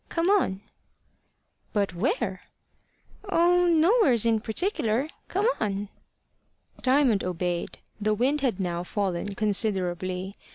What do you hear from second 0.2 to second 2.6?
on." "But where?"